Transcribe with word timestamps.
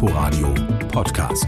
Inforadio 0.00 0.54
Podcast. 0.92 1.46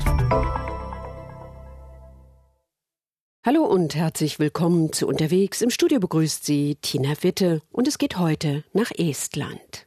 Hallo 3.46 3.62
und 3.62 3.94
herzlich 3.94 4.40
willkommen 4.40 4.92
zu 4.92 5.06
Unterwegs. 5.06 5.62
Im 5.62 5.70
Studio 5.70 6.00
begrüßt 6.00 6.44
Sie 6.44 6.74
Tina 6.82 7.12
Witte 7.22 7.62
und 7.70 7.86
es 7.86 7.96
geht 7.96 8.18
heute 8.18 8.64
nach 8.72 8.90
Estland. 8.90 9.86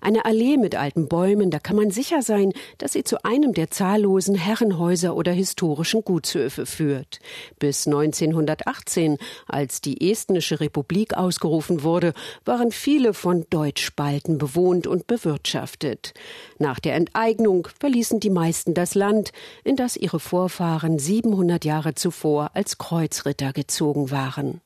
Eine 0.00 0.24
Allee 0.24 0.56
mit 0.56 0.74
alten 0.74 1.08
Bäumen, 1.08 1.50
da 1.50 1.58
kann 1.58 1.76
man 1.76 1.90
sicher 1.90 2.22
sein, 2.22 2.52
dass 2.78 2.92
sie 2.92 3.04
zu 3.04 3.24
einem 3.24 3.52
der 3.54 3.70
zahllosen 3.70 4.34
Herrenhäuser 4.34 5.16
oder 5.16 5.32
historischen 5.32 6.02
Gutshöfe 6.02 6.66
führt. 6.66 7.20
Bis 7.58 7.86
1918, 7.86 9.18
als 9.46 9.80
die 9.80 10.10
Estnische 10.10 10.60
Republik 10.60 11.14
ausgerufen 11.14 11.82
wurde, 11.82 12.12
waren 12.44 12.70
viele 12.70 13.14
von 13.14 13.46
Deutschspalten 13.50 14.38
bewohnt 14.38 14.86
und 14.86 15.06
bewirtschaftet. 15.06 16.14
Nach 16.58 16.80
der 16.80 16.94
Enteignung 16.94 17.68
verließen 17.78 18.20
die 18.20 18.30
meisten 18.30 18.74
das 18.74 18.94
Land, 18.94 19.32
in 19.64 19.76
das 19.76 19.96
ihre 19.96 20.20
Vorfahren 20.20 20.98
700 20.98 21.64
Jahre 21.64 21.94
zuvor 21.94 22.50
als 22.54 22.78
Kreuzritter 22.78 23.52
gezogen 23.52 24.10
waren. 24.10 24.60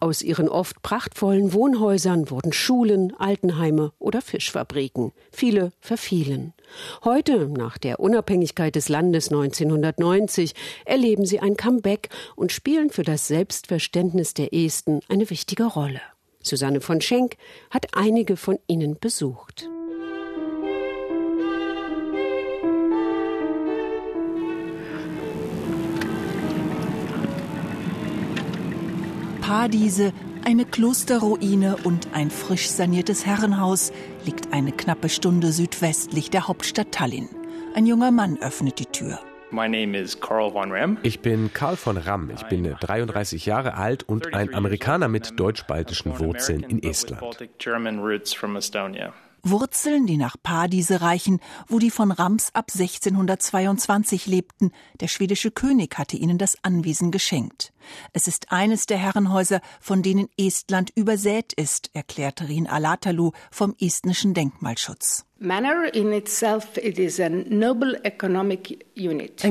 Aus 0.00 0.22
ihren 0.22 0.48
oft 0.48 0.82
prachtvollen 0.82 1.52
Wohnhäusern 1.52 2.30
wurden 2.30 2.52
Schulen, 2.52 3.14
Altenheime 3.16 3.92
oder 3.98 4.22
Fischfabriken. 4.22 5.12
Viele 5.32 5.72
verfielen. 5.80 6.52
Heute, 7.04 7.48
nach 7.48 7.78
der 7.78 8.00
Unabhängigkeit 8.00 8.74
des 8.74 8.88
Landes 8.88 9.28
1990, 9.28 10.54
erleben 10.84 11.26
sie 11.26 11.40
ein 11.40 11.56
Comeback 11.56 12.08
und 12.34 12.52
spielen 12.52 12.90
für 12.90 13.02
das 13.02 13.28
Selbstverständnis 13.28 14.34
der 14.34 14.52
Esten 14.52 15.00
eine 15.08 15.28
wichtige 15.30 15.64
Rolle. 15.64 16.00
Susanne 16.42 16.80
von 16.80 17.00
Schenk 17.00 17.36
hat 17.70 17.88
einige 17.96 18.36
von 18.36 18.58
ihnen 18.68 18.98
besucht. 18.98 19.68
Paradiese, 29.46 30.12
eine 30.44 30.64
Klosterruine 30.64 31.76
und 31.84 32.08
ein 32.12 32.30
frisch 32.30 32.68
saniertes 32.68 33.26
Herrenhaus 33.26 33.92
liegt 34.24 34.52
eine 34.52 34.72
knappe 34.72 35.08
Stunde 35.08 35.52
südwestlich 35.52 36.30
der 36.30 36.48
Hauptstadt 36.48 36.90
Tallinn. 36.90 37.28
Ein 37.76 37.86
junger 37.86 38.10
Mann 38.10 38.38
öffnet 38.38 38.80
die 38.80 38.86
Tür. 38.86 39.20
Ich 41.04 41.20
bin 41.20 41.52
Karl 41.52 41.76
von 41.76 41.96
Ram. 41.96 42.30
Ich 42.34 42.42
bin 42.48 42.64
33 42.64 43.46
Jahre 43.46 43.74
alt 43.74 44.02
und 44.02 44.34
ein 44.34 44.52
Amerikaner 44.52 45.06
mit 45.06 45.38
deutsch-baltischen 45.38 46.18
Wurzeln 46.18 46.64
in 46.64 46.82
Estland. 46.82 47.22
Wurzeln, 49.50 50.06
die 50.06 50.16
nach 50.16 50.36
Padise 50.42 51.00
reichen, 51.00 51.40
wo 51.68 51.78
die 51.78 51.90
von 51.90 52.10
Rams 52.10 52.54
ab 52.54 52.70
1622 52.72 54.26
lebten. 54.26 54.72
Der 55.00 55.08
schwedische 55.08 55.50
König 55.50 55.98
hatte 55.98 56.16
ihnen 56.16 56.38
das 56.38 56.56
Anwesen 56.64 57.10
geschenkt. 57.10 57.72
Es 58.12 58.26
ist 58.26 58.50
eines 58.50 58.86
der 58.86 58.98
Herrenhäuser, 58.98 59.60
von 59.80 60.02
denen 60.02 60.28
Estland 60.36 60.90
übersät 60.94 61.52
ist, 61.52 61.90
erklärte 61.92 62.48
Rin 62.48 62.66
Alatalu 62.66 63.32
vom 63.50 63.74
estnischen 63.78 64.34
Denkmalschutz. 64.34 65.25
Ein 65.38 65.66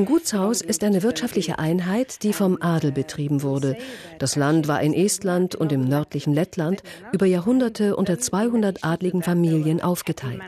Gutshaus 0.06 0.62
ist 0.62 0.84
eine 0.84 1.04
wirtschaftliche 1.04 1.60
Einheit, 1.60 2.24
die 2.24 2.34
vom 2.34 2.58
Adel 2.60 2.92
betrieben 2.92 3.44
wurde. 3.44 3.78
Das 4.18 4.36
Land 4.36 4.68
war 4.68 4.82
in 4.82 4.96
Estland 4.96 5.54
und 5.54 5.72
im 5.72 5.86
nördlichen 5.86 6.34
Lettland 6.34 6.82
über 7.12 7.28
Jahrhunderte 7.28 7.96
unter 7.96 8.18
200 8.18 8.84
adligen 8.84 9.22
Familien 9.22 9.80
aufgeteilt. 9.80 10.42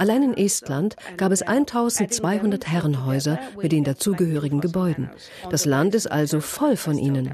Allein 0.00 0.24
in 0.24 0.36
Estland 0.36 0.96
gab 1.16 1.30
es 1.30 1.42
1200 1.42 2.66
Herrenhäuser 2.66 3.38
mit 3.62 3.70
den 3.70 3.84
dazugehörigen 3.84 4.60
Gebäuden. 4.60 5.08
Das 5.50 5.66
Land 5.66 5.94
ist 5.94 6.10
also 6.10 6.40
voll 6.40 6.76
von 6.76 6.98
ihnen. 6.98 7.32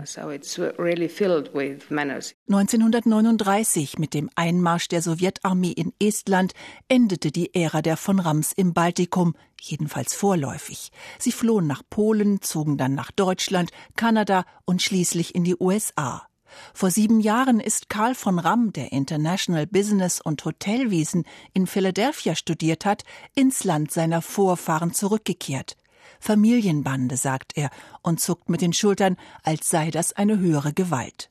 1939 2.49 3.99
mit 3.99 4.13
dem 4.13 4.29
Einmarsch 4.35 4.89
der 4.89 5.01
Sowjetarmee 5.01 5.73
in 5.73 5.95
Estland 5.99 6.53
endete 6.89 7.30
die 7.31 7.55
Ära 7.55 7.83
der 7.83 7.97
von 7.97 8.19
Rams 8.19 8.53
im 8.53 8.73
Baltikum, 8.73 9.35
jedenfalls 9.61 10.15
vorläufig. 10.15 10.91
Sie 11.19 11.33
flohen 11.33 11.67
nach 11.67 11.83
Polen, 11.89 12.43
zogen 12.43 12.77
dann 12.77 12.95
nach 12.95 13.11
Deutschland, 13.11 13.71
Kanada 13.97 14.45
und 14.65 14.83
schließlich 14.83 15.35
in 15.35 15.45
die 15.45 15.57
USA. 15.59 16.27
Vor 16.75 16.91
sieben 16.91 17.21
Jahren 17.21 17.61
ist 17.61 17.89
Karl 17.89 18.15
von 18.15 18.39
Ramm, 18.39 18.73
der 18.73 18.93
International 18.93 19.67
Business 19.67 20.21
und 20.21 20.45
Hotelwesen 20.45 21.25
in 21.53 21.67
Philadelphia 21.67 22.35
studiert 22.35 22.85
hat, 22.85 23.05
ins 23.35 23.65
Land 23.65 23.93
seiner 23.93 24.23
Vorfahren 24.23 24.93
zurückgekehrt. 24.93 25.77
Familienbande, 26.19 27.17
sagt 27.17 27.57
er 27.57 27.71
und 28.03 28.21
zuckt 28.21 28.49
mit 28.49 28.61
den 28.61 28.73
Schultern, 28.73 29.17
als 29.43 29.71
sei 29.71 29.91
das 29.91 30.13
eine 30.13 30.39
höhere 30.39 30.73
Gewalt. 30.73 31.31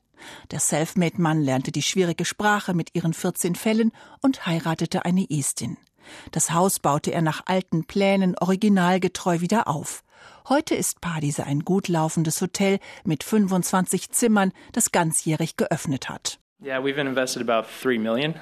Der 0.50 0.60
Selfmade-Mann 0.60 1.40
lernte 1.40 1.72
die 1.72 1.82
schwierige 1.82 2.24
Sprache 2.24 2.74
mit 2.74 2.94
ihren 2.94 3.14
14 3.14 3.54
Fällen 3.54 3.92
und 4.20 4.46
heiratete 4.46 5.04
eine 5.04 5.26
Estin. 5.30 5.78
Das 6.30 6.52
Haus 6.52 6.78
baute 6.78 7.12
er 7.12 7.22
nach 7.22 7.42
alten 7.46 7.84
Plänen 7.84 8.36
originalgetreu 8.38 9.40
wieder 9.40 9.68
auf. 9.68 10.02
Heute 10.48 10.74
ist 10.74 11.00
Padise 11.00 11.44
ein 11.44 11.60
gut 11.60 11.88
laufendes 11.88 12.40
Hotel 12.40 12.78
mit 13.04 13.24
25 13.24 14.10
Zimmern, 14.10 14.52
das 14.72 14.92
ganzjährig 14.92 15.56
geöffnet 15.56 16.08
hat. 16.08 16.38
Yeah, 16.62 16.82
we've 16.82 17.00
invested 17.00 17.48
about 17.48 17.66
3 17.82 17.98
million. 17.98 18.34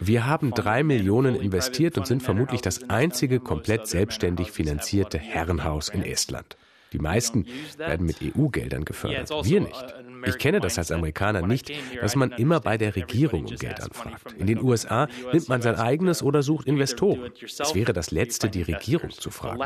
Wir 0.00 0.26
haben 0.26 0.50
drei 0.52 0.82
Millionen 0.82 1.34
investiert 1.34 1.98
und 1.98 2.06
sind 2.06 2.22
vermutlich 2.22 2.62
das 2.62 2.88
einzige 2.88 3.40
komplett 3.40 3.86
selbstständig 3.86 4.50
finanzierte 4.50 5.18
Herrenhaus 5.18 5.90
in 5.90 6.02
Estland. 6.02 6.56
Die 6.92 6.98
meisten 6.98 7.46
werden 7.76 8.06
mit 8.06 8.16
EU-Geldern 8.22 8.84
gefördert, 8.84 9.30
also 9.30 9.44
wir 9.44 9.60
nicht. 9.60 9.94
Ich 10.26 10.38
kenne 10.38 10.60
das 10.60 10.78
als 10.78 10.90
Amerikaner 10.90 11.46
nicht, 11.46 11.70
dass 12.00 12.16
man 12.16 12.32
immer 12.32 12.60
bei 12.60 12.78
der 12.78 12.96
Regierung 12.96 13.46
um 13.46 13.56
Geld 13.56 13.80
anfragt. 13.80 14.34
In 14.38 14.46
den 14.46 14.62
USA 14.62 15.08
nimmt 15.32 15.48
man 15.48 15.62
sein 15.62 15.76
eigenes 15.76 16.22
oder 16.22 16.42
sucht 16.42 16.66
Investoren. 16.66 17.30
Es 17.42 17.74
wäre 17.74 17.92
das 17.92 18.10
Letzte, 18.10 18.48
die 18.48 18.62
Regierung 18.62 19.10
zu 19.10 19.30
fragen. 19.30 19.62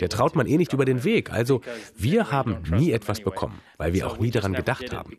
Der 0.00 0.08
traut 0.08 0.36
man 0.36 0.46
eh 0.46 0.56
nicht 0.56 0.72
über 0.72 0.84
den 0.84 1.04
Weg. 1.04 1.32
Also 1.32 1.60
wir 1.96 2.30
haben 2.30 2.62
nie 2.70 2.92
etwas 2.92 3.20
bekommen, 3.20 3.60
weil 3.78 3.92
wir 3.92 4.06
auch 4.06 4.18
nie 4.18 4.30
daran 4.30 4.52
gedacht 4.52 4.92
haben. 4.92 5.16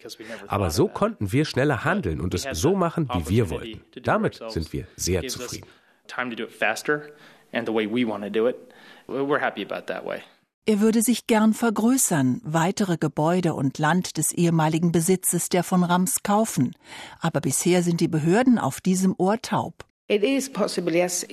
Aber 0.47 0.69
so 0.69 0.87
konnten 0.87 1.31
wir 1.31 1.45
schneller 1.45 1.83
handeln 1.83 2.21
und 2.21 2.33
es 2.33 2.47
so 2.51 2.75
machen, 2.75 3.09
wie 3.13 3.29
wir 3.29 3.49
wollten. 3.49 3.81
Damit 4.03 4.41
sind 4.47 4.71
wir 4.73 4.85
sehr 4.95 5.27
zufrieden. 5.27 5.67
Time 6.07 6.29
to 6.29 6.35
do 6.35 6.43
it 6.43 6.51
faster 6.51 7.11
and 7.51 7.67
the 7.67 7.73
way 7.73 7.85
we 7.85 8.07
want 8.07 8.23
to 8.23 8.29
do 8.29 8.47
it. 8.47 8.55
We're 9.07 9.39
happy 9.39 9.63
about 9.63 9.87
that 9.87 10.05
way. 10.05 10.21
Er 10.69 10.81
würde 10.81 11.01
sich 11.01 11.27
gern 11.27 11.53
vergrößern, 11.53 12.41
weitere 12.43 12.97
Gebäude 12.97 13.53
und 13.53 13.77
Land 13.77 14.17
des 14.17 14.33
ehemaligen 14.33 14.91
Besitzes 14.91 15.47
der 15.47 15.63
von 15.63 15.81
Rams 15.81 16.23
kaufen. 16.23 16.75
Aber 17.21 17.39
bisher 17.39 17.83
sind 17.83 18.01
die 18.01 18.09
Behörden 18.09 18.59
auf 18.59 18.81
diesem 18.81 19.15
Ohr 19.17 19.41
taub. 19.41 19.85
Is 20.09 20.49
possible, 20.49 20.93
yes. 20.93 21.25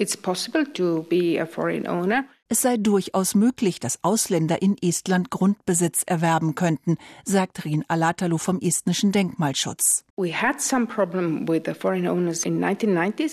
Es 2.48 2.62
sei 2.62 2.76
durchaus 2.76 3.34
möglich, 3.34 3.80
dass 3.80 4.04
Ausländer 4.04 4.62
in 4.62 4.76
Estland 4.80 5.30
Grundbesitz 5.30 6.04
erwerben 6.06 6.54
könnten, 6.54 6.96
sagt 7.24 7.64
Rin 7.64 7.84
Alatalu 7.88 8.38
vom 8.38 8.60
estnischen 8.60 9.10
Denkmalschutz. 9.10 10.04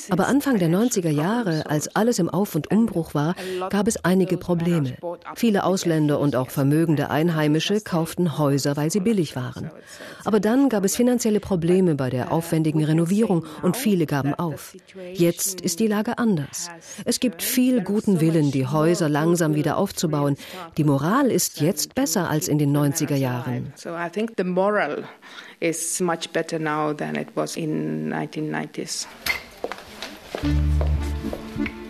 Aber 0.10 0.28
Anfang 0.28 0.58
der 0.58 0.70
90er 0.70 1.12
Jahre, 1.12 1.70
als 1.70 1.96
alles 1.96 2.18
im 2.18 2.28
Auf- 2.28 2.56
und 2.56 2.72
Umbruch 2.72 3.14
war, 3.14 3.36
gab 3.70 3.88
es 3.88 4.04
einige 4.04 4.38
Probleme. 4.38 4.98
Viele 5.36 5.64
Ausländer 5.64 6.20
und 6.20 6.36
auch 6.36 6.50
vermögende 6.50 7.12
Einheimische 7.12 7.82
kauften 7.82 8.40
Häuser, 8.40 8.78
weil 8.78 8.90
sie 8.90 9.00
billig 9.00 9.36
waren. 9.36 9.70
Aber 10.26 10.40
dann 10.40 10.70
gab 10.70 10.84
es 10.84 10.96
finanzielle 10.96 11.40
Probleme 11.40 11.94
bei 11.94 12.10
der 12.10 12.32
aufwendigen 12.32 12.84
Renovierung 12.84 13.46
und 13.62 13.78
viele 13.78 14.08
gaben 14.08 14.34
auf. 14.34 14.76
Jetzt 15.14 15.62
ist 15.62 15.80
die 15.80 15.88
Lage 15.88 16.18
anders. 16.18 16.72
Es 17.06 17.20
gibt 17.20 17.44
viel 17.44 17.84
guten 17.84 18.22
Willen, 18.22 18.50
die 18.50 18.66
Häuser 18.66 19.08
langsam 19.08 19.54
wieder 19.54 19.78
aufzubauen. 19.78 20.36
Die 20.78 20.84
Moral 20.84 21.30
ist 21.30 21.62
jetzt 21.62 21.94
besser 21.94 22.28
als 22.28 22.48
in 22.48 22.58
den 22.58 22.76
90er 22.76 23.16
Jahren 23.16 23.72
is 25.62 26.02
much 26.02 26.34
better 26.34 26.60
now 26.60 26.92
than 26.94 27.16
it 27.16 27.34
was 27.36 27.56
in 27.56 28.10
1990s. 28.10 29.08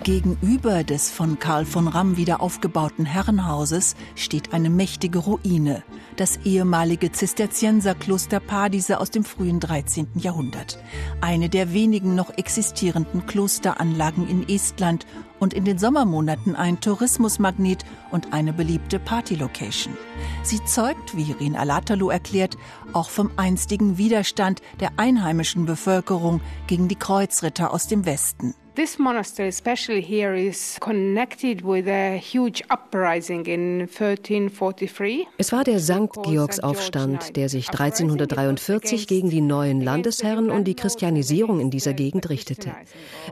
Gegenüber 0.04 0.84
des 0.84 1.12
von 1.12 1.38
Karl 1.38 1.64
von 1.64 1.88
Ramm 1.88 2.18
wieder 2.18 2.42
aufgebauten 2.42 3.06
Herrenhauses 3.06 3.96
steht 4.16 4.52
eine 4.52 4.72
mächtige 4.72 5.20
Ruine, 5.20 5.84
das 6.16 6.38
ehemalige 6.38 7.12
Zisterzienserkloster 7.12 8.40
Padise 8.40 9.00
aus 9.00 9.12
dem 9.12 9.24
frühen 9.24 9.60
13. 9.60 10.08
Jahrhundert. 10.16 10.80
Eine 11.22 11.50
der 11.50 11.72
wenigen 11.72 12.16
noch 12.16 12.36
existierenden 12.36 13.28
Klosteranlagen 13.28 14.28
in 14.28 14.50
Estland 14.50 15.06
und 15.40 15.54
in 15.54 15.66
den 15.66 15.78
Sommermonaten 15.78 16.56
ein 16.56 16.80
Tourismusmagnet 16.80 17.86
und 18.10 18.34
eine 18.34 18.54
beliebte 18.54 18.98
Partylocation. 18.98 19.96
Sie 20.42 20.64
zeugt, 20.66 21.16
wie 21.16 21.32
Rin 21.32 21.56
Alatalu 21.56 22.10
erklärt, 22.10 22.58
auch 22.94 23.12
vom 23.12 23.30
einstigen 23.38 24.00
Widerstand 24.00 24.64
der 24.80 24.94
einheimischen 24.98 25.68
Bevölkerung 25.68 26.42
gegen 26.66 26.88
die 26.88 26.96
Kreuzritter 26.96 27.72
aus 27.72 27.88
dem 27.88 28.06
Westen. 28.06 28.56
This 28.74 28.98
monastery, 28.98 29.50
especially 29.50 30.02
here, 30.02 30.34
is 30.34 30.78
connected 30.80 31.62
with 31.62 31.90
a 31.90 32.18
huge 32.18 32.64
uprising 32.70 33.46
in 33.46 33.82
1343. 33.82 35.28
Es 35.38 35.52
war 35.52 35.66
der 35.66 35.80
St. 35.80 36.14
Georgsaufstand, 36.24 37.36
der 37.36 37.50
sich 37.50 37.68
1343 37.68 39.08
gegen 39.08 39.30
die 39.30 39.42
neuen 39.42 39.82
Landesherren 39.82 40.50
und 40.50 40.70
die 40.70 40.76
Christianisierung 40.76 41.60
in 41.60 41.70
dieser 41.70 41.94
Gegend 41.94 42.30
richtete. 42.30 42.72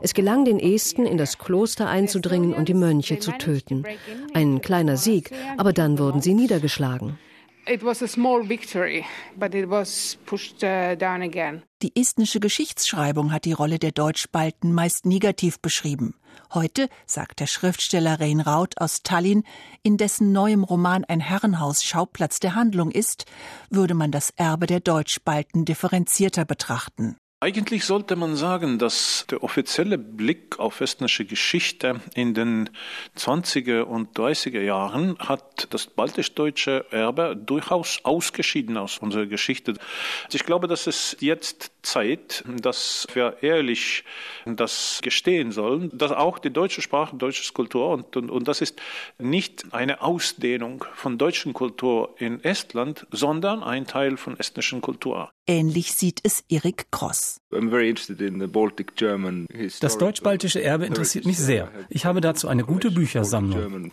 Es 0.02 0.12
gelang 0.12 0.44
den 0.44 0.60
Esten, 0.60 1.06
in 1.06 1.16
das 1.16 1.38
Kloster 1.38 1.88
einzudringen 1.88 2.52
und 2.52 2.68
die 2.68 2.74
Mönche 2.74 3.18
zu 3.18 3.32
töten. 3.32 3.84
Ein 4.34 4.60
kleiner 4.60 4.98
Sieg, 4.98 5.30
aber 5.56 5.72
dann 5.72 5.98
wurden 5.98 6.20
sie 6.20 6.34
niedergeschlagen. 6.34 7.18
Victory, 8.48 9.04
pushed 10.24 10.62
uh. 10.64 11.60
Die 11.82 11.96
estnische 11.96 12.40
Geschichtsschreibung 12.40 13.32
hat 13.32 13.44
die 13.44 13.52
Rolle 13.52 13.78
der 13.78 13.92
Deutschbalten 13.92 14.72
meist 14.72 15.06
negativ 15.06 15.60
beschrieben. 15.60 16.14
Heute, 16.52 16.88
sagt 17.06 17.40
der 17.40 17.46
Schriftsteller 17.46 18.20
Rein 18.20 18.40
Raut 18.40 18.80
aus 18.80 19.02
Tallinn, 19.02 19.44
in 19.82 19.96
dessen 19.96 20.32
neuem 20.32 20.64
Roman 20.64 21.04
ein 21.04 21.20
Herrenhaus 21.20 21.84
Schauplatz 21.84 22.40
der 22.40 22.54
Handlung 22.54 22.90
ist, 22.90 23.26
würde 23.68 23.94
man 23.94 24.10
das 24.10 24.30
Erbe 24.36 24.66
der 24.66 24.80
Deutschbalten 24.80 25.64
differenzierter 25.64 26.44
betrachten. 26.44 27.16
Eigentlich 27.42 27.86
sollte 27.86 28.16
man 28.16 28.36
sagen, 28.36 28.78
dass 28.78 29.24
der 29.30 29.42
offizielle 29.42 29.96
Blick 29.96 30.58
auf 30.58 30.82
estnische 30.82 31.24
Geschichte 31.24 32.02
in 32.14 32.34
den 32.34 32.68
20er 33.16 33.84
und 33.84 34.14
30er 34.14 34.60
Jahren 34.60 35.18
hat 35.18 35.68
das 35.70 35.86
baltisch-deutsche 35.86 36.84
Erbe 36.90 37.34
durchaus 37.34 38.00
ausgeschieden 38.02 38.76
aus 38.76 38.98
unserer 38.98 39.24
Geschichte. 39.24 39.72
Ich 40.30 40.44
glaube, 40.44 40.68
dass 40.68 40.86
es 40.86 41.16
jetzt 41.20 41.72
Zeit, 41.80 42.44
dass 42.60 43.06
wir 43.14 43.38
ehrlich 43.40 44.04
das 44.44 45.00
gestehen 45.02 45.50
sollen, 45.50 45.90
dass 45.96 46.12
auch 46.12 46.40
die 46.40 46.52
deutsche 46.52 46.82
Sprache, 46.82 47.16
deutsche 47.16 47.50
Kultur 47.54 47.88
und, 47.88 48.18
und, 48.18 48.30
und 48.30 48.48
das 48.48 48.60
ist 48.60 48.78
nicht 49.18 49.72
eine 49.72 50.02
Ausdehnung 50.02 50.84
von 50.94 51.16
deutschen 51.16 51.54
Kultur 51.54 52.14
in 52.18 52.44
Estland, 52.44 53.06
sondern 53.10 53.62
ein 53.62 53.86
Teil 53.86 54.18
von 54.18 54.38
estnischen 54.38 54.82
Kultur. 54.82 55.30
Ähnlich 55.46 55.94
sieht 55.94 56.20
es 56.22 56.44
Erik 56.50 56.90
Cross. 56.90 57.29
Das 59.80 59.98
deutsch-baltische 59.98 60.62
Erbe 60.62 60.86
interessiert 60.86 61.26
mich 61.26 61.38
sehr. 61.38 61.70
Ich 61.88 62.06
habe 62.06 62.20
dazu 62.20 62.48
eine 62.48 62.64
gute 62.64 62.90
Büchersammlung. 62.90 63.92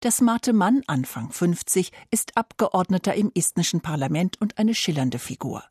Das 0.00 0.16
smarte 0.16 0.52
Mann, 0.52 0.82
Anfang 0.86 1.30
50, 1.30 1.92
ist 2.10 2.36
Abgeordneter 2.36 3.14
im 3.14 3.30
estnischen 3.34 3.80
Parlament 3.80 4.40
und 4.40 4.58
eine 4.58 4.74
schillernde 4.74 5.18
Figur. 5.18 5.64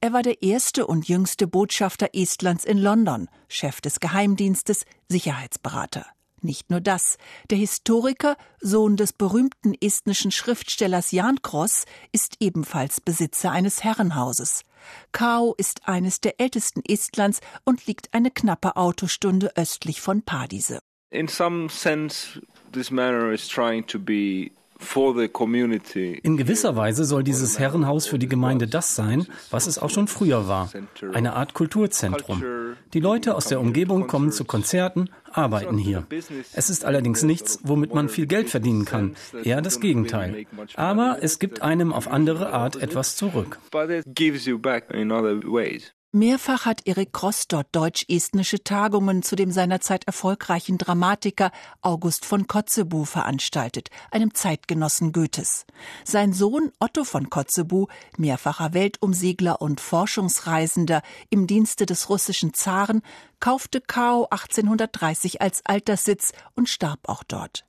Er 0.00 0.12
war 0.12 0.22
der 0.22 0.42
erste 0.42 0.86
und 0.86 1.08
jüngste 1.08 1.46
Botschafter 1.46 2.10
Estlands 2.12 2.64
in 2.64 2.78
London, 2.78 3.28
Chef 3.48 3.80
des 3.80 4.00
Geheimdienstes, 4.00 4.84
Sicherheitsberater. 5.08 6.06
Nicht 6.42 6.70
nur 6.70 6.80
das. 6.80 7.18
Der 7.50 7.58
Historiker, 7.58 8.36
Sohn 8.60 8.96
des 8.96 9.12
berühmten 9.12 9.74
estnischen 9.80 10.32
Schriftstellers 10.32 11.12
Jan 11.12 11.40
Kross, 11.40 11.84
ist 12.10 12.36
ebenfalls 12.40 13.00
Besitzer 13.00 13.52
eines 13.52 13.84
Herrenhauses. 13.84 14.62
Kau 15.12 15.54
ist 15.56 15.86
eines 15.88 16.20
der 16.20 16.40
ältesten 16.40 16.82
Estlands 16.84 17.40
und 17.64 17.86
liegt 17.86 18.12
eine 18.12 18.30
knappe 18.30 18.76
Autostunde 18.76 19.56
östlich 19.56 20.00
von 20.00 20.22
Padise. 20.22 20.80
In 21.10 21.28
some 21.28 21.68
sense, 21.68 22.40
this 22.72 22.90
manor 22.90 23.32
is 23.32 23.46
trying 23.46 23.86
to 23.86 23.98
be 23.98 24.50
in 26.22 26.36
gewisser 26.36 26.76
Weise 26.76 27.04
soll 27.04 27.22
dieses 27.22 27.58
Herrenhaus 27.58 28.06
für 28.06 28.18
die 28.18 28.28
Gemeinde 28.28 28.66
das 28.66 28.94
sein, 28.94 29.26
was 29.50 29.66
es 29.66 29.78
auch 29.78 29.90
schon 29.90 30.08
früher 30.08 30.48
war. 30.48 30.70
Eine 31.12 31.34
Art 31.34 31.54
Kulturzentrum. 31.54 32.42
Die 32.92 33.00
Leute 33.00 33.34
aus 33.34 33.46
der 33.46 33.60
Umgebung 33.60 34.06
kommen 34.06 34.32
zu 34.32 34.44
Konzerten, 34.44 35.08
arbeiten 35.30 35.78
hier. 35.78 36.06
Es 36.52 36.70
ist 36.70 36.84
allerdings 36.84 37.22
nichts, 37.22 37.60
womit 37.62 37.94
man 37.94 38.08
viel 38.08 38.26
Geld 38.26 38.50
verdienen 38.50 38.84
kann. 38.84 39.14
Eher 39.44 39.62
das 39.62 39.80
Gegenteil. 39.80 40.46
Aber 40.74 41.18
es 41.20 41.38
gibt 41.38 41.62
einem 41.62 41.92
auf 41.92 42.08
andere 42.08 42.52
Art 42.52 42.76
etwas 42.76 43.16
zurück. 43.16 43.58
Mehrfach 46.14 46.66
hat 46.66 46.86
Erik 46.86 47.14
Kross 47.14 47.48
dort 47.48 47.68
deutsch-estnische 47.72 48.62
Tagungen 48.62 49.22
zu 49.22 49.34
dem 49.34 49.50
seinerzeit 49.50 50.04
erfolgreichen 50.04 50.76
Dramatiker 50.76 51.50
August 51.80 52.26
von 52.26 52.46
Kotzebue 52.46 53.06
veranstaltet, 53.06 53.88
einem 54.10 54.34
Zeitgenossen 54.34 55.12
Goethes. 55.12 55.64
Sein 56.04 56.34
Sohn 56.34 56.70
Otto 56.78 57.04
von 57.04 57.30
Kotzebue, 57.30 57.86
mehrfacher 58.18 58.74
Weltumsegler 58.74 59.62
und 59.62 59.80
Forschungsreisender 59.80 61.00
im 61.30 61.46
Dienste 61.46 61.86
des 61.86 62.10
russischen 62.10 62.52
Zaren, 62.52 63.00
kaufte 63.40 63.80
Kau 63.80 64.28
1830 64.28 65.40
als 65.40 65.64
Alterssitz 65.64 66.32
und 66.54 66.68
starb 66.68 67.08
auch 67.08 67.24
dort. 67.24 67.64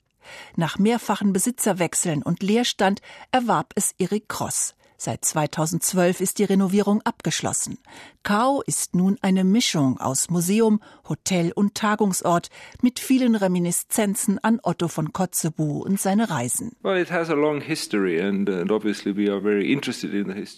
Nach 0.57 0.77
mehrfachen 0.77 1.31
Besitzerwechseln 1.31 2.21
und 2.21 2.43
Leerstand 2.43 3.01
erwarb 3.31 3.71
es 3.75 3.95
Erik 3.99 4.27
Kross. 4.27 4.75
Seit 5.05 5.25
2012 5.25 6.21
ist 6.21 6.39
die 6.39 6.45
Renovierung 6.45 7.01
abgeschlossen. 7.01 7.77
Kau 8.23 8.61
ist 8.65 8.95
nun 8.95 9.17
eine 9.21 9.43
Mischung 9.43 9.99
aus 9.99 10.29
Museum, 10.29 10.79
Hotel 11.09 11.51
und 11.53 11.75
Tagungsort 11.75 12.49
mit 12.81 13.01
vielen 13.01 13.35
Reminiszenzen 13.35 14.39
an 14.41 14.61
Otto 14.63 14.87
von 14.87 15.11
Kotzebue 15.11 15.83
und 15.83 15.99
seine 15.99 16.29
Reisen. 16.29 16.71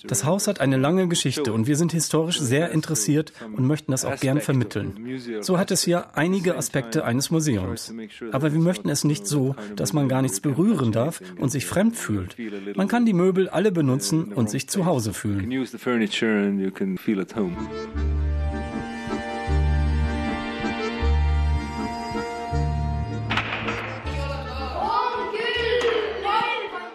Das 0.08 0.26
Haus 0.26 0.48
hat 0.48 0.60
eine 0.60 0.78
lange 0.78 1.08
Geschichte 1.08 1.52
und 1.52 1.66
wir 1.66 1.76
sind 1.76 1.92
historisch 1.92 2.40
sehr 2.40 2.70
interessiert 2.70 3.34
und 3.52 3.66
möchten 3.66 3.94
das 3.94 4.06
auch 4.06 4.20
gern 4.20 4.42
vermitteln. 4.42 5.20
So 5.42 5.58
hat 5.58 5.72
es 5.72 5.82
hier 5.82 6.16
einige 6.16 6.56
Aspekte 6.56 7.04
eines 7.04 7.32
Museums. 7.32 7.92
Aber 8.32 8.54
wir 8.54 8.60
möchten 8.60 8.90
es 8.90 9.04
nicht 9.04 9.26
so, 9.26 9.56
dass 9.76 9.92
man 9.92 10.08
gar 10.08 10.22
nichts 10.22 10.40
berühren 10.40 10.92
darf 10.92 11.20
und 11.40 11.50
sich 11.50 11.66
fremd 11.66 11.96
fühlt. 11.96 12.38
Man 12.76 12.88
kann 12.88 13.08
die 13.08 13.14
Möbel 13.14 13.50
alle 13.50 13.72
benutzen 13.72 14.34
und 14.36 14.50
sich 14.50 14.68
zu 14.68 14.86
Hause 14.86 15.14
fühlen. 15.14 15.52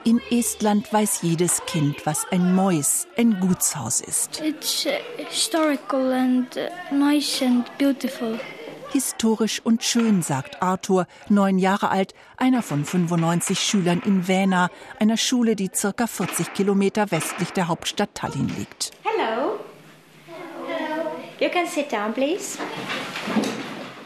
In 0.03 0.21
Estland 0.31 0.93
weiß 0.93 1.23
jedes 1.23 1.63
Kind, 1.67 2.05
was 2.05 2.27
ein 2.33 2.55
Mois, 2.55 3.07
ein 3.17 3.39
Gutshaus 3.39 4.01
ist. 4.01 4.43
It's 4.43 4.87
historical 5.29 6.13
and 6.13 6.49
nice 6.91 7.43
and 7.43 7.67
beautiful. 7.79 8.39
Historisch 8.93 9.61
und 9.63 9.85
schön, 9.85 10.23
sagt 10.23 10.63
Arthur, 10.63 11.07
neun 11.29 11.59
Jahre 11.59 11.91
alt, 11.91 12.13
einer 12.37 12.63
von 12.63 12.85
95 12.85 13.61
Schülern 13.61 14.03
in 14.05 14.27
Väna, 14.27 14.69
einer 14.99 15.17
Schule, 15.17 15.55
die 15.55 15.71
circa 15.73 16.09
40 16.09 16.53
Kilometer 16.55 17.11
westlich 17.13 17.51
der 17.51 17.69
Hauptstadt 17.69 18.15
Tallinn 18.15 18.49
liegt. 18.59 18.91
Hello. 19.05 19.61
Hello. 20.67 21.11
You 21.39 21.49
can 21.49 21.67
sit 21.67 21.93
down, 21.93 22.13
please. 22.13 22.59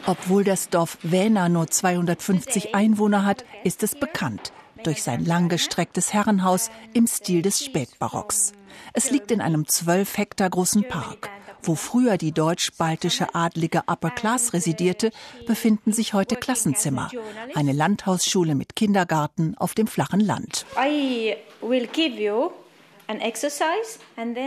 Obwohl 0.05 0.43
das 0.43 0.69
Dorf 0.69 0.99
Väna 1.01 1.49
nur 1.49 1.67
250 1.67 2.75
Einwohner 2.75 3.25
hat, 3.25 3.43
ist 3.63 3.81
es 3.81 3.95
bekannt 3.95 4.53
durch 4.83 5.01
sein 5.01 5.25
langgestrecktes 5.25 6.13
Herrenhaus 6.13 6.69
im 6.93 7.07
Stil 7.07 7.41
des 7.41 7.63
Spätbarocks. 7.63 8.53
Es 8.93 9.09
liegt 9.09 9.31
in 9.31 9.41
einem 9.41 9.67
zwölf 9.67 10.17
Hektar 10.17 10.49
großen 10.49 10.87
Park. 10.87 11.29
Wo 11.65 11.73
früher 11.75 12.17
die 12.17 12.31
deutsch-baltische 12.31 13.33
adlige 13.33 13.83
Upper 13.87 14.11
Class 14.11 14.53
residierte, 14.53 15.11
befinden 15.47 15.93
sich 15.93 16.13
heute 16.13 16.35
Klassenzimmer. 16.35 17.09
Eine 17.55 17.73
Landhausschule 17.73 18.53
mit 18.53 18.75
Kindergarten 18.75 19.55
auf 19.57 19.73
dem 19.73 19.87
flachen 19.87 20.19
Land. 20.19 20.65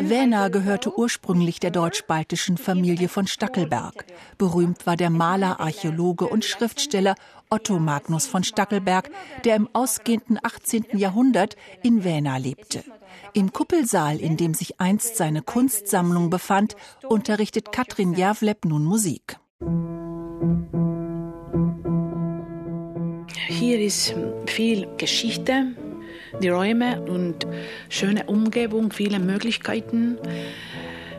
Wena 0.00 0.48
gehörte 0.48 0.96
ursprünglich 0.96 1.60
der 1.60 1.70
deutsch-baltischen 1.70 2.56
Familie 2.56 3.08
von 3.08 3.26
Stackelberg. 3.26 4.04
Berühmt 4.36 4.86
war 4.86 4.96
der 4.96 5.10
Maler, 5.10 5.60
Archäologe 5.60 6.26
und 6.26 6.44
Schriftsteller 6.44 7.14
Otto 7.50 7.78
Magnus 7.78 8.26
von 8.26 8.44
Stackelberg, 8.44 9.10
der 9.44 9.56
im 9.56 9.68
ausgehenden 9.72 10.38
18. 10.42 10.86
Jahrhundert 10.92 11.56
in 11.82 12.04
Wena 12.04 12.36
lebte. 12.36 12.84
Im 13.38 13.52
Kuppelsaal, 13.52 14.18
in 14.18 14.36
dem 14.36 14.52
sich 14.52 14.80
einst 14.80 15.16
seine 15.16 15.42
Kunstsammlung 15.42 16.28
befand, 16.28 16.74
unterrichtet 17.08 17.70
Katrin 17.70 18.14
Javleb 18.14 18.64
nun 18.64 18.82
Musik. 18.84 19.38
Hier 23.46 23.78
ist 23.78 24.16
viel 24.46 24.88
Geschichte, 24.96 25.68
die 26.42 26.48
Räume 26.48 27.00
und 27.02 27.46
schöne 27.88 28.24
Umgebung, 28.24 28.90
viele 28.90 29.20
Möglichkeiten, 29.20 30.18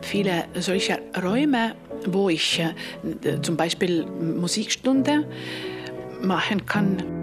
viele 0.02 0.44
solche 0.56 1.00
Räume, 1.24 1.74
wo 2.06 2.28
ich 2.28 2.60
äh, 2.60 3.42
zum 3.42 3.56
Beispiel 3.56 4.06
Musikstunde 4.06 5.26
machen 6.22 6.66
kann. 6.66 7.19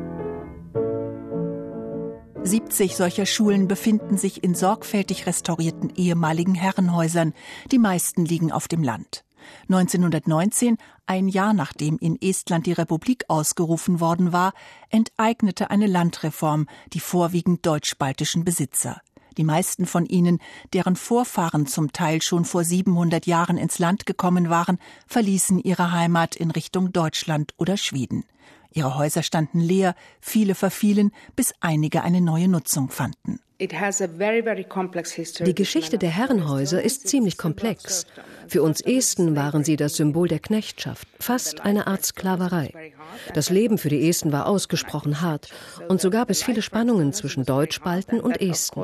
70 2.46 2.94
solcher 2.94 3.26
Schulen 3.26 3.66
befinden 3.66 4.18
sich 4.18 4.44
in 4.44 4.54
sorgfältig 4.54 5.26
restaurierten 5.26 5.92
ehemaligen 5.96 6.54
Herrenhäusern. 6.54 7.34
Die 7.72 7.78
meisten 7.78 8.24
liegen 8.24 8.52
auf 8.52 8.68
dem 8.68 8.82
Land. 8.84 9.24
1919, 9.68 10.76
ein 11.06 11.28
Jahr 11.28 11.52
nachdem 11.52 11.98
in 11.98 12.20
Estland 12.20 12.66
die 12.66 12.72
Republik 12.72 13.24
ausgerufen 13.28 14.00
worden 14.00 14.32
war, 14.32 14.52
enteignete 14.90 15.70
eine 15.70 15.86
Landreform 15.86 16.66
die 16.92 17.00
vorwiegend 17.00 17.66
deutsch-baltischen 17.66 18.44
Besitzer. 18.44 19.00
Die 19.36 19.44
meisten 19.44 19.84
von 19.84 20.06
ihnen, 20.06 20.38
deren 20.72 20.96
Vorfahren 20.96 21.66
zum 21.66 21.92
Teil 21.92 22.22
schon 22.22 22.44
vor 22.44 22.64
700 22.64 23.26
Jahren 23.26 23.58
ins 23.58 23.78
Land 23.78 24.06
gekommen 24.06 24.50
waren, 24.50 24.78
verließen 25.06 25.58
ihre 25.58 25.92
Heimat 25.92 26.36
in 26.36 26.50
Richtung 26.50 26.92
Deutschland 26.92 27.54
oder 27.58 27.76
Schweden. 27.76 28.24
Ihre 28.72 28.96
Häuser 28.96 29.22
standen 29.22 29.60
leer, 29.60 29.94
viele 30.20 30.54
verfielen, 30.54 31.12
bis 31.34 31.54
einige 31.60 32.02
eine 32.02 32.20
neue 32.20 32.48
Nutzung 32.48 32.90
fanden. 32.90 33.40
Die 33.58 35.54
Geschichte 35.54 35.98
der 35.98 36.10
Herrenhäuser 36.10 36.82
ist 36.82 37.08
ziemlich 37.08 37.38
komplex. 37.38 38.06
Für 38.48 38.62
uns 38.62 38.82
Esten 38.82 39.34
waren 39.34 39.64
sie 39.64 39.76
das 39.76 39.96
Symbol 39.96 40.28
der 40.28 40.40
Knechtschaft, 40.40 41.08
fast 41.18 41.60
eine 41.62 41.86
Art 41.86 42.04
Sklaverei. 42.04 42.92
Das 43.32 43.48
Leben 43.48 43.78
für 43.78 43.88
die 43.88 44.06
Esten 44.08 44.30
war 44.30 44.46
ausgesprochen 44.46 45.22
hart 45.22 45.48
und 45.88 46.02
so 46.02 46.10
gab 46.10 46.28
es 46.28 46.42
viele 46.42 46.60
Spannungen 46.60 47.14
zwischen 47.14 47.44
Deutschbalten 47.44 48.20
und 48.20 48.42
Esten. 48.42 48.78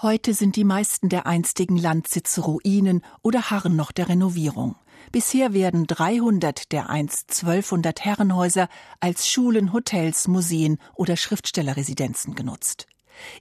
Heute 0.00 0.32
sind 0.32 0.54
die 0.54 0.64
meisten 0.64 1.08
der 1.08 1.26
einstigen 1.26 1.76
Landsitze 1.76 2.40
Ruinen 2.42 3.02
oder 3.22 3.50
harren 3.50 3.74
noch 3.74 3.90
der 3.90 4.08
Renovierung. 4.08 4.76
Bisher 5.12 5.52
werden 5.54 5.86
300 5.86 6.70
der 6.72 6.90
einst 6.90 7.30
1200 7.42 8.04
Herrenhäuser 8.04 8.68
als 9.00 9.28
Schulen, 9.28 9.72
Hotels, 9.72 10.28
Museen 10.28 10.78
oder 10.94 11.16
Schriftstellerresidenzen 11.16 12.34
genutzt. 12.34 12.86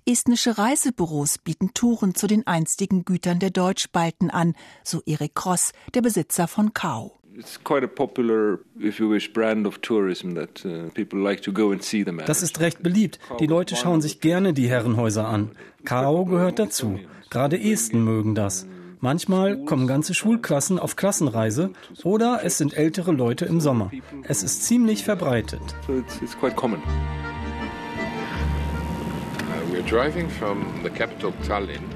Estnische 0.06 0.58
Reisebüros 0.58 1.38
bieten 1.38 1.74
Touren 1.74 2.16
zu 2.16 2.28
den 2.28 2.48
einstigen 2.48 3.06
Gütern 3.06 3.40
der 3.40 3.52
Deutschbalten 3.52 4.32
an, 4.32 4.56
so 4.84 5.02
Erik 5.06 5.36
Kross, 5.36 5.72
der 5.94 6.02
Besitzer 6.02 6.48
von 6.48 6.74
Kau. 6.74 7.14
Das 12.26 12.42
ist 12.42 12.60
recht 12.60 12.82
beliebt. 12.82 13.20
Die 13.40 13.46
Leute 13.46 13.76
schauen 13.76 14.02
sich 14.02 14.20
gerne 14.22 14.54
die 14.54 14.68
Herrenhäuser 14.68 15.28
an. 15.28 15.52
Kau 15.86 16.26
gehört 16.26 16.58
dazu. 16.58 17.00
Gerade 17.30 17.60
Esten 17.60 18.04
mögen 18.04 18.34
das. 18.34 18.66
Manchmal 19.00 19.64
kommen 19.66 19.86
ganze 19.86 20.16
Schulklassen 20.16 20.80
auf 20.80 20.96
Klassenreise 20.96 21.70
oder 22.04 22.40
es 22.44 22.58
sind 22.58 22.76
ältere 22.76 23.12
Leute 23.12 23.46
im 23.46 23.62
Sommer. 23.62 23.92
Es 24.24 24.42
ist 24.42 24.64
ziemlich 24.64 25.04
verbreitet. 25.04 25.62
Uh, 25.88 26.02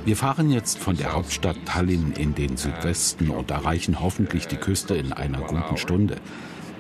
Wir 0.05 0.15
fahren 0.15 0.51
jetzt 0.51 0.77
von 0.77 0.96
der 0.98 1.13
Hauptstadt 1.13 1.58
Tallinn 1.65 2.13
in 2.17 2.36
den 2.36 2.55
Südwesten 2.58 3.31
und 3.31 3.50
erreichen 3.50 4.00
hoffentlich 4.00 4.46
die 4.48 4.58
Küste 4.58 4.93
in 4.96 5.12
einer 5.12 5.41
guten 5.41 5.77
Stunde. 5.77 6.17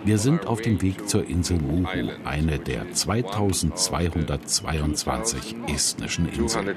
Wir 0.03 0.19
sind 0.19 0.47
auf 0.47 0.61
dem 0.61 0.81
Weg 0.81 1.07
zur 1.07 1.27
Insel 1.27 1.59
Muhu, 1.59 1.85
eine 2.25 2.57
der 2.59 2.91
2222 2.91 5.55
estnischen 5.67 6.27
Inseln. 6.27 6.75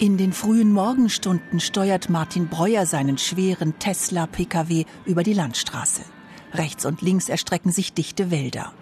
In 0.00 0.16
den 0.16 0.32
frühen 0.32 0.70
Morgenstunden 0.72 1.58
steuert 1.58 2.08
Martin 2.08 2.46
Breuer 2.46 2.86
seinen 2.86 3.18
schweren 3.18 3.80
Tesla-Pkw 3.80 4.84
über 5.04 5.24
die 5.24 5.32
Landstraße. 5.32 6.02
Rechts 6.52 6.86
und 6.86 7.02
links 7.02 7.28
erstrecken 7.28 7.72
sich 7.72 7.94
dichte 7.94 8.30
Wälder. 8.30 8.72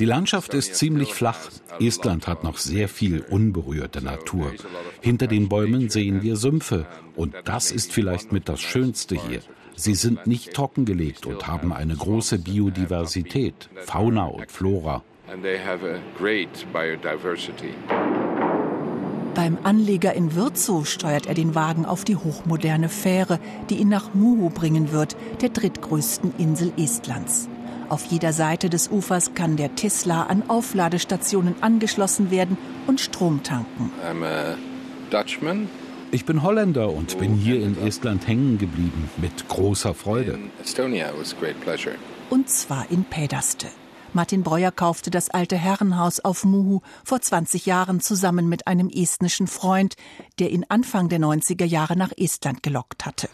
Die 0.00 0.04
Landschaft 0.04 0.54
ist 0.54 0.74
ziemlich 0.74 1.14
flach. 1.14 1.38
Estland 1.78 2.26
hat 2.26 2.42
noch 2.42 2.58
sehr 2.58 2.88
viel 2.88 3.20
unberührte 3.20 4.02
Natur. 4.02 4.52
Hinter 5.00 5.28
den 5.28 5.48
Bäumen 5.48 5.88
sehen 5.88 6.22
wir 6.22 6.34
Sümpfe. 6.34 6.86
Und 7.14 7.36
das 7.44 7.70
ist 7.70 7.92
vielleicht 7.92 8.32
mit 8.32 8.48
das 8.48 8.60
Schönste 8.60 9.14
hier. 9.14 9.42
Sie 9.76 9.94
sind 9.94 10.26
nicht 10.26 10.52
trockengelegt 10.52 11.26
und 11.26 11.46
haben 11.46 11.72
eine 11.72 11.94
große 11.94 12.40
Biodiversität, 12.40 13.70
Fauna 13.86 14.24
und 14.24 14.50
Flora. 14.50 15.04
And 15.30 15.42
they 15.42 15.58
have 15.58 15.84
a 15.84 16.00
great 16.18 16.66
biodiversity. 16.72 17.72
Beim 19.34 19.58
Anleger 19.64 20.14
in 20.14 20.36
Würzow 20.36 20.86
steuert 20.86 21.26
er 21.26 21.34
den 21.34 21.56
Wagen 21.56 21.86
auf 21.86 22.04
die 22.04 22.14
hochmoderne 22.14 22.88
Fähre, 22.88 23.40
die 23.68 23.76
ihn 23.76 23.88
nach 23.88 24.14
Muhu 24.14 24.48
bringen 24.48 24.92
wird, 24.92 25.16
der 25.40 25.48
drittgrößten 25.48 26.34
Insel 26.38 26.72
Estlands. 26.76 27.48
Auf 27.88 28.04
jeder 28.06 28.32
Seite 28.32 28.70
des 28.70 28.90
Ufers 28.90 29.34
kann 29.34 29.56
der 29.56 29.74
Tesla 29.74 30.22
an 30.24 30.44
Aufladestationen 30.48 31.56
angeschlossen 31.60 32.30
werden 32.30 32.56
und 32.86 33.00
Strom 33.00 33.42
tanken. 33.42 33.90
Ich 36.12 36.24
bin 36.24 36.42
Holländer 36.44 36.92
und 36.92 37.18
bin 37.18 37.34
hier 37.34 37.56
in 37.56 37.76
Estland 37.84 38.28
hängen 38.28 38.58
geblieben, 38.58 39.10
mit 39.16 39.48
großer 39.48 39.94
Freude. 39.94 40.38
Und 42.30 42.48
zwar 42.48 42.86
in 42.90 43.04
Pedaste. 43.04 43.66
Martin 44.14 44.44
Breuer 44.44 44.70
kaufte 44.70 45.10
das 45.10 45.28
alte 45.28 45.56
Herrenhaus 45.56 46.20
auf 46.20 46.44
Muhu 46.44 46.82
vor 47.04 47.20
20 47.20 47.66
Jahren 47.66 48.00
zusammen 48.00 48.48
mit 48.48 48.68
einem 48.68 48.88
estnischen 48.88 49.48
Freund, 49.48 49.96
der 50.38 50.50
ihn 50.50 50.64
Anfang 50.68 51.08
der 51.08 51.18
90er 51.18 51.64
Jahre 51.64 51.96
nach 51.96 52.12
Estland 52.16 52.62
gelockt 52.62 53.06
hatte. 53.06 53.28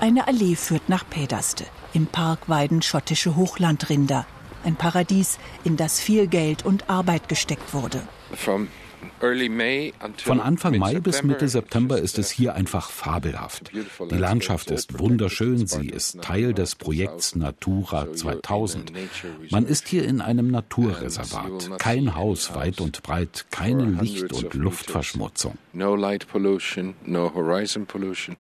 Eine 0.00 0.26
Allee 0.28 0.56
führt 0.56 0.88
nach 0.88 1.08
Pedaste. 1.08 1.66
Im 1.92 2.06
Park 2.06 2.48
weiden 2.48 2.80
schottische 2.80 3.36
Hochlandrinder. 3.36 4.26
Ein 4.64 4.76
Paradies, 4.76 5.38
in 5.64 5.76
das 5.76 6.00
viel 6.00 6.26
Geld 6.26 6.64
und 6.64 6.88
Arbeit 6.88 7.28
gesteckt 7.28 7.74
wurde. 7.74 8.02
Von 9.20 10.40
Anfang 10.40 10.78
Mai 10.78 11.00
bis 11.00 11.22
Mitte 11.22 11.48
September 11.48 11.98
ist 11.98 12.18
es 12.18 12.30
hier 12.30 12.54
einfach 12.54 12.90
fabelhaft. 12.90 13.70
Die 14.10 14.16
Landschaft 14.16 14.70
ist 14.70 14.98
wunderschön, 14.98 15.66
sie 15.66 15.88
ist 15.88 16.22
Teil 16.22 16.54
des 16.54 16.74
Projekts 16.74 17.34
Natura 17.34 18.12
2000. 18.12 18.92
Man 19.50 19.66
ist 19.66 19.88
hier 19.88 20.04
in 20.04 20.20
einem 20.20 20.50
Naturreservat. 20.50 21.78
Kein 21.78 22.14
Haus 22.14 22.54
weit 22.54 22.80
und 22.80 23.02
breit, 23.02 23.46
keine 23.50 23.84
Licht- 23.84 24.32
und 24.32 24.54
Luftverschmutzung. 24.54 25.58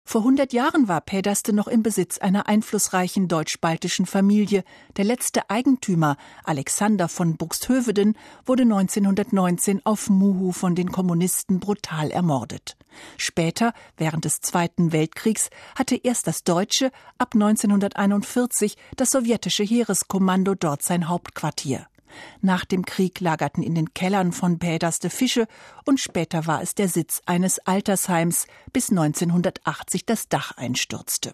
Vor 0.04 0.20
100 0.20 0.52
Jahren 0.52 0.88
war 0.88 1.00
Pedaste 1.00 1.52
noch 1.52 1.68
im 1.68 1.82
Besitz 1.82 2.18
einer 2.18 2.46
einflussreichen 2.46 3.28
deutsch-baltischen 3.28 4.06
Familie. 4.06 4.64
Der 4.96 5.04
letzte 5.04 5.48
Eigentümer, 5.48 6.16
Alexander 6.44 7.08
von 7.08 7.36
Buxtöveden, 7.36 8.16
wurde 8.44 8.64
1919 8.64 9.80
auf 9.84 10.10
Muhu 10.10 10.52
von 10.62 10.76
den 10.76 10.92
Kommunisten 10.92 11.58
brutal 11.58 12.12
ermordet. 12.12 12.76
Später, 13.16 13.74
während 13.96 14.24
des 14.24 14.42
Zweiten 14.42 14.92
Weltkriegs, 14.92 15.50
hatte 15.74 15.96
erst 15.96 16.28
das 16.28 16.44
deutsche, 16.44 16.92
ab 17.18 17.30
1941 17.34 18.76
das 18.94 19.10
sowjetische 19.10 19.64
Heereskommando 19.64 20.54
dort 20.54 20.84
sein 20.84 21.08
Hauptquartier. 21.08 21.88
Nach 22.40 22.64
dem 22.64 22.84
Krieg 22.84 23.20
lagerten 23.20 23.62
in 23.62 23.74
den 23.74 23.94
Kellern 23.94 24.32
von 24.32 24.58
Bäderste 24.58 25.10
Fische 25.10 25.46
und 25.84 26.00
später 26.00 26.46
war 26.46 26.62
es 26.62 26.74
der 26.74 26.88
Sitz 26.88 27.22
eines 27.26 27.58
Altersheims, 27.60 28.46
bis 28.72 28.90
1980 28.90 30.06
das 30.06 30.28
Dach 30.28 30.52
einstürzte. 30.56 31.32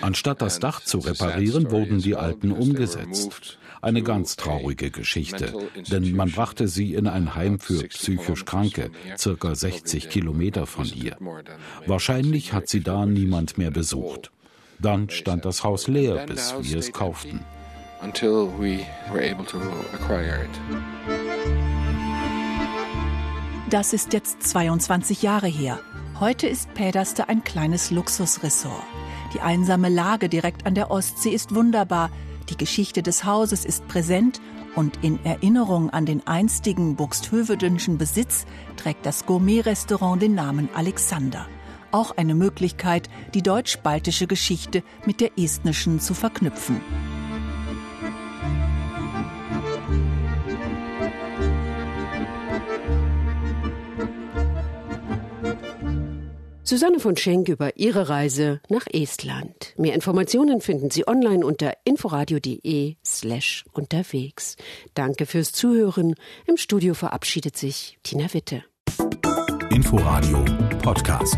Anstatt 0.00 0.42
das 0.42 0.58
Dach 0.58 0.80
zu 0.80 0.98
reparieren, 0.98 1.70
wurden 1.70 2.00
die 2.00 2.16
Alten 2.16 2.52
umgesetzt. 2.52 3.58
Eine 3.84 4.02
ganz 4.02 4.36
traurige 4.36 4.90
Geschichte, 4.90 5.52
denn 5.90 6.16
man 6.16 6.30
brachte 6.30 6.68
sie 6.68 6.94
in 6.94 7.06
ein 7.06 7.34
Heim 7.34 7.58
für 7.58 7.86
psychisch 7.88 8.46
Kranke, 8.46 8.90
circa 9.18 9.54
60 9.54 10.08
Kilometer 10.08 10.66
von 10.66 10.86
hier. 10.86 11.18
Wahrscheinlich 11.86 12.54
hat 12.54 12.66
sie 12.70 12.80
da 12.80 13.04
niemand 13.04 13.58
mehr 13.58 13.70
besucht. 13.70 14.30
Dann 14.78 15.10
stand 15.10 15.44
das 15.44 15.64
Haus 15.64 15.86
leer, 15.86 16.24
bis 16.26 16.54
wir 16.62 16.78
es 16.78 16.92
kauften. 16.92 17.40
Das 23.68 23.92
ist 23.92 24.12
jetzt 24.14 24.42
22 24.42 25.22
Jahre 25.22 25.48
her. 25.48 25.78
Heute 26.20 26.46
ist 26.46 26.72
Päderste 26.72 27.28
ein 27.28 27.44
kleines 27.44 27.90
Luxusressort. 27.90 28.82
Die 29.34 29.40
einsame 29.40 29.90
Lage 29.90 30.30
direkt 30.30 30.64
an 30.64 30.74
der 30.74 30.90
Ostsee 30.90 31.30
ist 31.30 31.54
wunderbar. 31.54 32.10
Die 32.48 32.56
Geschichte 32.56 33.02
des 33.02 33.24
Hauses 33.24 33.64
ist 33.64 33.88
präsent 33.88 34.40
und 34.74 34.98
in 35.02 35.24
Erinnerung 35.24 35.90
an 35.90 36.06
den 36.06 36.26
einstigen 36.26 36.96
buxtehövedenschen 36.96 37.98
Besitz 37.98 38.46
trägt 38.76 39.06
das 39.06 39.26
Gourmet-Restaurant 39.26 40.20
den 40.20 40.34
Namen 40.34 40.68
Alexander 40.74 41.46
auch 41.94 42.16
eine 42.16 42.34
Möglichkeit, 42.34 43.08
die 43.34 43.42
deutsch-baltische 43.42 44.26
Geschichte 44.26 44.82
mit 45.06 45.20
der 45.20 45.38
estnischen 45.38 46.00
zu 46.00 46.12
verknüpfen. 46.12 46.80
Susanne 56.74 56.98
von 56.98 57.16
Schenk 57.16 57.48
über 57.48 57.76
ihre 57.76 58.08
Reise 58.08 58.60
nach 58.68 58.88
Estland. 58.92 59.74
Mehr 59.76 59.94
Informationen 59.94 60.60
finden 60.60 60.90
Sie 60.90 61.06
online 61.06 61.46
unter 61.46 61.72
inforadio.de 61.84 62.96
slash 63.06 63.64
unterwegs. 63.72 64.56
Danke 64.94 65.26
fürs 65.26 65.52
Zuhören. 65.52 66.16
Im 66.48 66.56
Studio 66.56 66.94
verabschiedet 66.94 67.56
sich 67.56 68.00
Tina 68.02 68.34
Witte. 68.34 68.64
Inforadio 69.70 70.44
Podcast. 70.82 71.36